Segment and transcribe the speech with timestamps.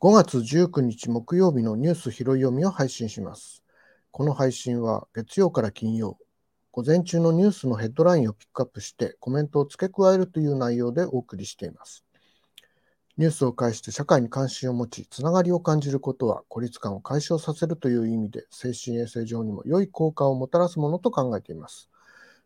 [0.00, 3.62] 5月19日木曜日のニュース拾い読みを配信します。
[4.10, 6.18] この配信は月曜から金曜、
[6.70, 12.04] 午前中のニュースのヘッドラインをピックアップしてコメントを付け加えるという内容でお送りしています。
[13.16, 21.90] ニュースを介して社会に関心を持ち、つながりを感じることは孤立感を解消させるという意味で精神衛生上にも良い効果をもたらすものと考えています。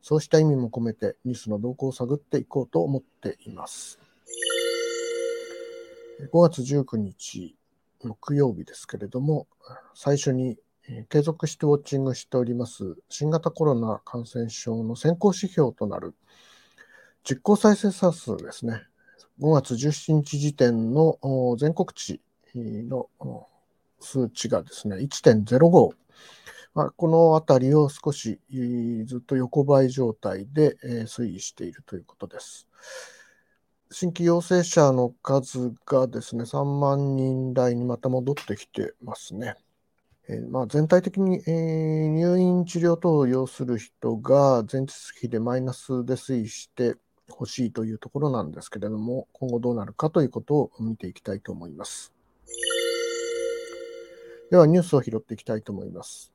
[0.01, 3.99] そうした意味も込めてニュースの動向を探っていこうと思っています。
[6.33, 7.55] 5月19日
[8.03, 9.47] 木曜日ですけれども、
[9.95, 10.57] 最初に
[11.09, 16.15] 継続してウォッチングしております新型コロナ感染症の先行指標となる
[17.25, 18.83] 実効再生産数ですね。
[19.41, 21.19] 5月17日時点の
[21.57, 22.21] 全国値
[22.53, 23.09] の
[24.01, 25.91] 数値がですね、1.05。
[26.75, 28.41] まあ、このあたりを少し
[29.05, 30.77] ずっと横ばい状態で
[31.07, 32.67] 推移しているということです。
[33.93, 39.55] 新規陽性者の数がですね、3万人台にまた戻ってきてますね。
[40.29, 46.97] えー、まあ、全体的に、えー、入院治療等を要する人が前日比でマイナスで推移して
[47.29, 52.13] ほしいというところなんですけれども、今後どうなるかということを見ていきたいと思います。
[54.51, 56.33] ではニュースを拾っていきたいと思います。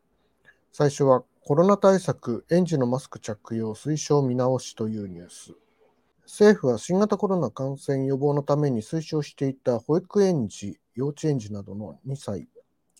[0.74, 5.54] 最初はコロナ対策、園児のマスク着用推奨見直しというニュース。
[6.24, 12.50] 政府は新型コロナ感染予防のために推奨していた保育園児、幼稚園児などの2歳、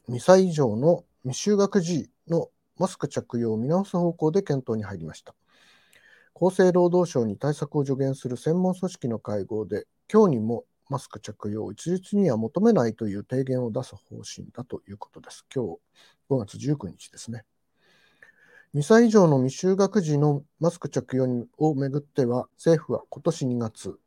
[0.10, 5.36] 2歳以上の未就学児のマスク着用を見直す方向で検討に入りました。
[6.34, 15.46] 厚生労働省に対策を助言する専門組織の会合で、今日にもマスク着用を一律には求めないという提言を出す方針だということです。
[15.54, 15.80] 今日
[16.30, 17.44] 5月19日ですね。
[18.76, 24.00] 2歳以上の未就学児のマスク着用をめぐっては、政府は今年2月、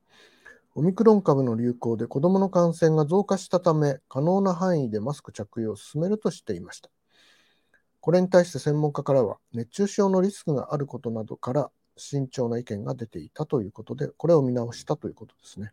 [0.74, 6.90] オミクロン株の流行で子どもの感染が増加したため、可能な範囲でマスク着用を進めるとしていました。
[8.00, 15.72] これに対して専門家からは、熱中症のリスクがあることなどから慎重な意見が出ていたということで、これを見直したということですね。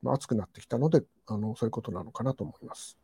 [0.00, 2.98] まあ、暑くなってきたのであの、そういうことなのかなと思います。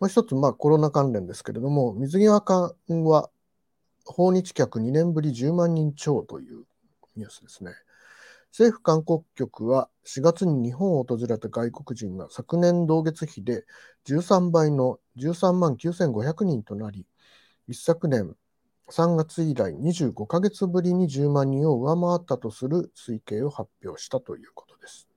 [0.00, 3.30] もう一つ、まあ、コロナ関連ですけれども、水際館は
[4.04, 6.64] 訪日客2年ぶり10万人超という
[7.16, 7.72] ニュースですね。
[8.52, 13.64] 政府観光局は4月に日本を訪れた外国人が昨年同月比で
[14.06, 17.06] 13倍の13万9500人となり、
[17.68, 18.34] 一昨年
[18.90, 25.07] 3月以来25ヶ月ぶりに10万人を上回ったとする推計を発表したということです。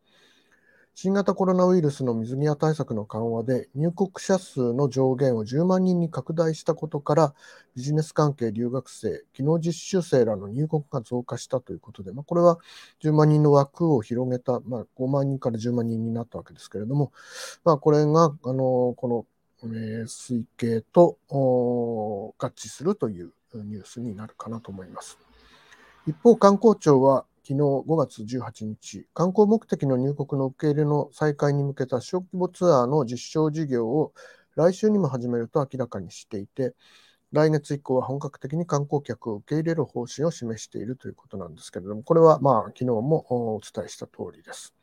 [0.94, 7.34] 新型コロナウイルスの水際対策の緩和で入国者数の上限を10万人に拡大したことから
[7.76, 12.60] ビジネス関係留学生、技能実習生らの入国が増加したということで、まあ、これは
[13.02, 17.14] 10万人の枠を広げた、まあ、5万人から10万人になったわけですけれども、
[17.64, 19.28] まあ、これがあのこ
[19.64, 25.18] の、えー、推計と合致するというニュースになるかなと思います。
[26.08, 34.14] 一方、観光庁は昨日5月18日、観光目的の入国の受け入れの再開に向けた小規模ツアーの実証事業を
[34.56, 36.76] 来週にも始めると明らかにしていて、
[37.32, 43.26] 来月以降は本格的に観光客を受け入れる方針を示しているということなんですけれども、これはまあ昨日も
[43.56, 44.76] お伝えした通りです。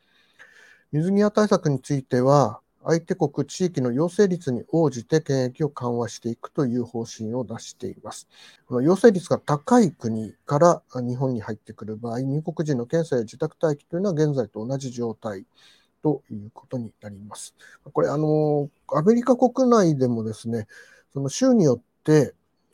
[0.91, 8.27] 水際対策については、相手国、地域の陽性率に応じて検疫を緩和していくという方針を出しています。
[8.67, 15.45] この陽性率が高い国から日本に入ってくる場合、入国時の検査や自宅待機というのは現在と同じ状態
[16.03, 17.55] ということになります。
[17.93, 20.67] これ、あの、アメリカ国内でもですね、
[21.13, 22.33] その州によって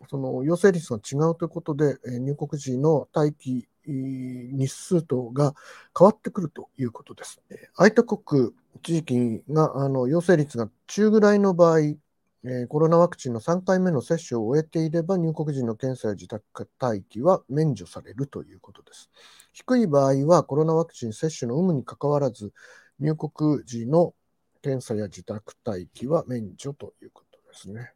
[0.09, 5.57] その陽性率が違うということで、入国時の待機日数等が
[5.99, 7.43] 変わってくるということです。
[7.75, 8.53] 相手国、
[8.83, 19.11] 地域があの陽性率が中ぐらいの場合、えー、コロナワクチンの3回目の接種を終えていれば入国時の検査や自宅待機は免除されるということです。
[19.53, 22.53] 低い場合はコロナワクチン接種の有無にかかわらず
[23.01, 24.15] 入国時の
[24.63, 27.93] 検査や自宅待機は免除ということですね。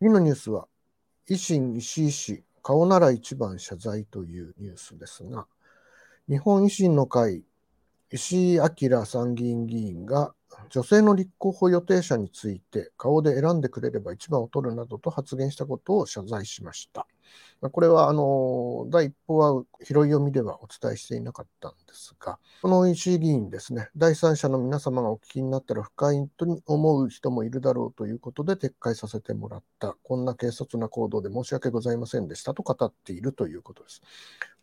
[0.00, 0.66] 次のニュースは、
[1.30, 5.46] 維新石井氏、顔なら一番謝罪というニュースですが、
[6.26, 7.42] 日本維新の会、
[8.10, 10.34] 石井明参議院議員が
[10.70, 17.06] 女性の立候補予定者について顔で選んでくれれば一番を取るなどと発言したことを謝罪しました。
[17.70, 34.02] これはあの第一報は拾い読みではお伝えしていなかったんですが、この石井議員ですね、第三者の皆様がお聞きになったら不快と思う人もいるだろうということで撤回させてもらった、こんな軽率な行動で申し訳ございませんでしたと語っているということです。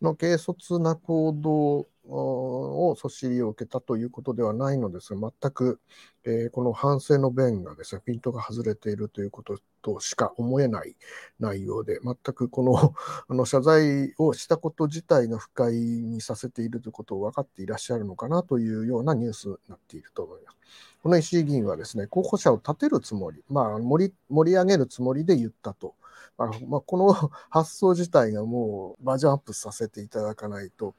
[0.00, 5.80] の軽率な行動をそしりを受けたということではないのですが、全く、
[6.24, 10.96] えー、この反省の弁がですね、ピントが外れているということとしか思えない
[11.38, 12.91] 内容で、全くこの
[13.28, 20.56] あの謝罪をしたこと自体が不快にさせているということを分かっていらっしゃるのかなというようなニュースになっていると思います。
[21.02, 25.94] この石井議員はですね、候補者を立てるつもり、まあ盛り、盛り上げるつもりで言ったと。
[26.38, 27.12] まあ、まあ、この
[27.50, 30.94] 発想自体がもうバージョンアップさせていただかないと、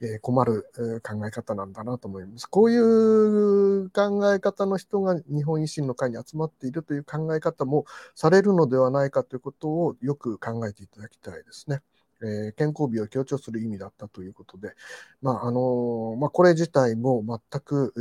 [0.00, 0.70] えー、困る、
[1.02, 2.46] 考え方なんだなと思います。
[2.46, 7.84] こういう考え方の人が日本維新の会に集まっているという考え方も
[8.14, 11.82] されるのではないかということをよく考えていただきたいですね。
[12.22, 14.74] えー、健康美を強調する意味だったということで、
[15.20, 17.92] まああのまあ、これ自体も全く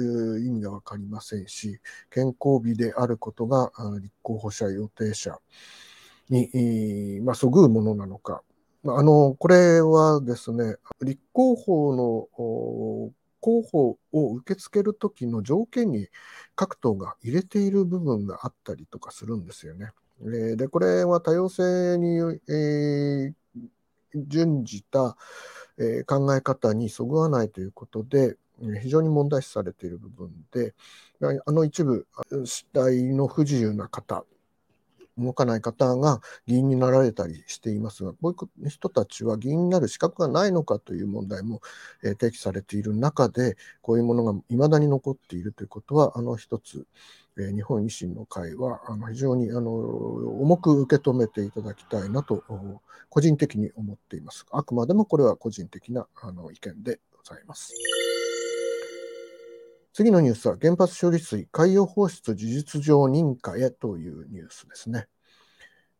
[0.45, 1.79] 意味が分かりませんし、
[2.09, 3.71] 健康美であることが
[4.01, 5.37] 立候補者、予定者
[6.33, 8.43] に、まあ、そぐうものなのか。
[8.85, 12.27] あのこれはですね、立候補の
[13.39, 16.09] 候補を受け付けるときの条件に
[16.55, 19.91] 各党が入れている部分があったりとかするんですよね。
[20.57, 22.17] で、これは多様性に、
[22.49, 23.33] えー、
[24.15, 25.15] 準じた、
[25.77, 28.37] え考え方にそぐわないということで、
[28.81, 30.75] 非常に問題視されている部分で、
[31.45, 32.07] あの一部、
[32.45, 34.25] 死体の不自由な方、
[35.17, 41.61] 動かない方が議員になられたりしていますが、こういう人たちは議員になる資格がないのかという問題も
[42.01, 46.87] 提起されている中で、こういうものが未だに残っているということは、あの一つ、
[47.35, 52.43] 日本維新の会はあの非常にあの重く受け止めていただきたいなと、
[53.09, 54.45] 個人的に思っています。
[54.51, 57.73] あくまでもこれは個人的なあの意見でございます。
[59.93, 65.07] 次のニュースは原発処理水海洋放出事実上認可へというニュースですね。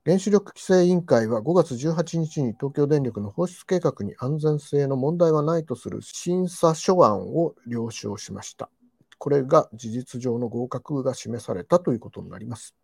[0.04, 8.72] 原子力規制委員会は5月18日に東京電力の放出計画に安全性の問題はないとする審査書案を了承しました。
[9.20, 12.76] これが事実上の合格が示されたということになります。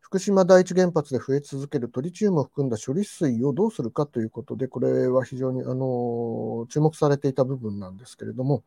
[0.00, 8.62] 福島第一原発で増え続けるトリチウムを含んだ処理水をどうするかということで、これは非常にあの注目されていた部分なんですけれども、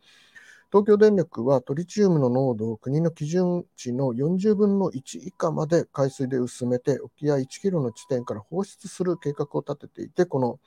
[0.75, 10.59] 東京電力はトリチウムの濃度を国の基準値の40分の1以下まで海水で薄めて沖合1キロの地点から放出する計画を立てていて、この、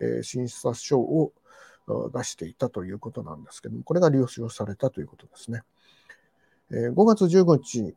[0.00, 1.32] え、審査書を
[2.12, 5.62] 出していたということなんですけども、これが了承されたということですね。
[6.72, 7.94] え、5月15日、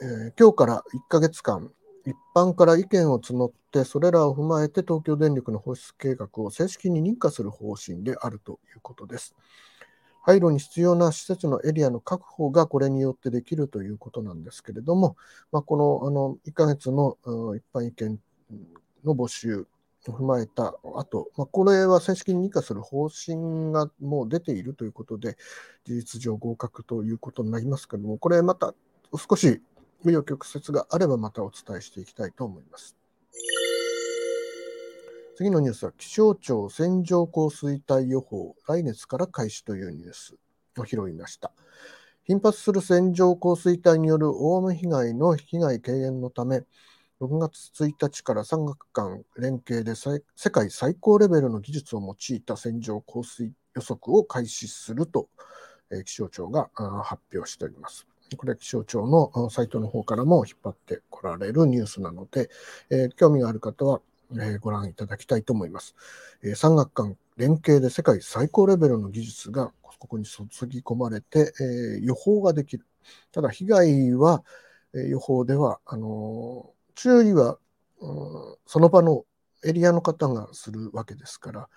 [0.00, 1.70] え、今日から1ヶ月間、
[2.06, 9.34] 一般から意見を募って、それらを踏まえて東京電力の放出計画を正式に認可する方針であるということです。
[10.24, 15.16] 廃炉に必要な施設のエリアの確保がこれによってできるということなんですけれども、
[15.52, 17.18] まあ、このあの1ヶ月の
[17.54, 18.18] 一般意見
[19.04, 19.66] の募集
[20.08, 25.36] を踏まえた後、まあ、これは正式に認可する方針がもう出ているということで、
[25.84, 28.74] 事実上合格ということになりますけれども、これまた
[29.12, 29.60] 少し
[30.04, 32.96] 紆余曲折があればまたお伝えしていきたいと思います。
[35.36, 40.36] 次のニュースは気象庁線状降水帯予報、来月から開始というニュース
[40.78, 41.50] を拾いました。
[42.22, 46.62] 頻発する線状降水帯による大雨被害の被害軽減のため、
[47.20, 55.28] 6月1日から3月間連携で世界最高レベルの技術を用いた線状降水予測を開始すると、
[56.04, 56.70] 気象庁が
[57.02, 58.06] 発表しております。
[58.36, 62.50] これ気象庁のサイトの方からも引っ張ってこられるニュースなので、
[63.16, 64.00] 興味がある方は
[64.38, 65.94] えご覧いただきたいと思います。
[66.42, 72.86] え産学官連携で世界最高レベルの技術がここに注ぎ込まれて、え予報ができる。
[73.32, 74.44] ただ、被害は、
[74.94, 77.58] え予報では、あの注意は、
[78.00, 79.24] うん、その場の
[79.64, 81.68] エリアの方がするわけですから、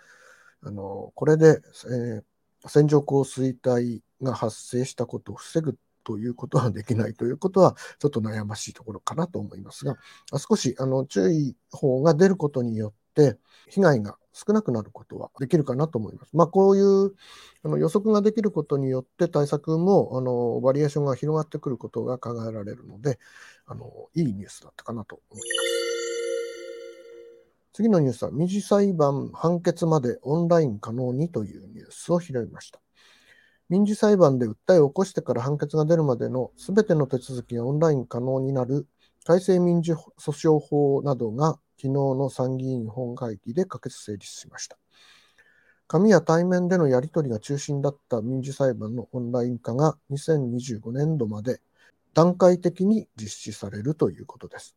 [0.62, 5.78] あのこれで、えー、線状降水帯が発生したことを防ぐ
[6.08, 9.98] ということはできないということは、ちょっと悩ましいところかなと思いますが、
[10.38, 13.38] 少しあの注意報が出ることによって、
[13.68, 16.30] 被害が少なくなることはできるかなと思います。
[16.32, 17.14] まあ、こういう
[17.64, 23.20] あの予測ができることによって対策もあのバリエーションが広がってくることが考えられるので、
[23.66, 26.08] あのいいニュースだったかなと思います。
[27.74, 32.80] 次のニュースは、民事裁判判決までオンライン可能にというニュースを拾いました。
[33.70, 38.88] 民事裁判で訴えを起こしてから判決が出るまでのすべての手続きがオンライン可能になる
[39.26, 44.78] 改正民事訴訟法などが昨日の参議院本会議で可決成立しました。
[45.88, 51.62] 紙や対面でのやり取りが中心だった民事裁判のオンライン化が2025年度まで
[52.14, 54.76] 段階的に実施されるということです。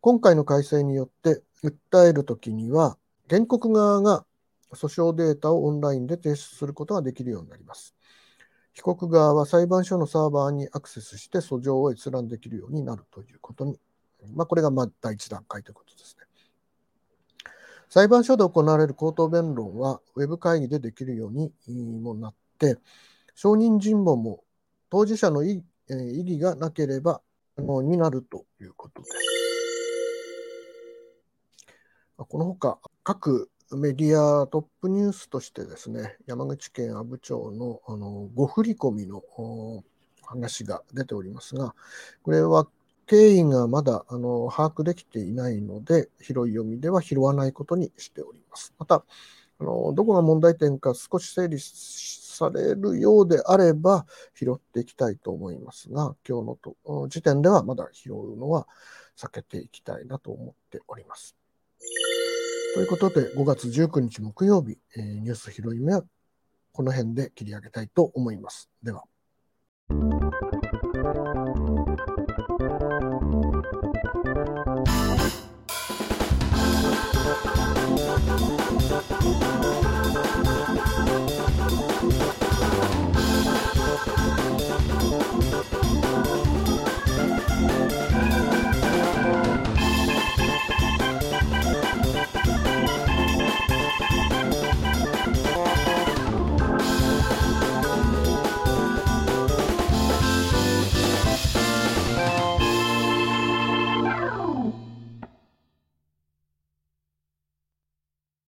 [0.00, 2.96] 今回の改正によって訴えるときには
[3.28, 4.24] 原告側が
[4.72, 7.94] 訴訟データをオンラインで提出することができるようになります。
[8.72, 13.78] 被告側は裁判所のサーバーにアクセスして訴状を閲覧できるようになるということに、
[14.34, 16.24] まあ、これがまあ第一段階ということですね。
[17.88, 21.50] 裁判所で行われる口頭弁論は、ウェブ会議でできるように
[22.00, 22.76] もなって、
[23.34, 24.44] 証人尋問も
[24.90, 27.22] 当事者の異議がなければ
[27.56, 29.16] 可能になるということです。
[32.16, 39.22] このほか、各メディアトップニュースとしてですね、山口県阿武町のあの誤振り込みの
[40.22, 41.74] 話が出ておりますが、
[42.22, 42.66] これは
[43.06, 48.72] 経緯がまだあの把握できていないので、広い読みでは拾わないことにしております。
[48.78, 49.04] また、
[49.60, 58.66] あのどこが問題点か少し整理されるようであれば拾っていきたいと思いますが、今日のと時点ではまだ拾うのは
[59.16, 61.37] 避けていきたいなと思っております。
[62.74, 66.04] ということで、5月19日木曜日、えー、ニュース拾い目は
[66.72, 68.70] この辺で切り上げたいと思います。
[68.82, 69.04] では。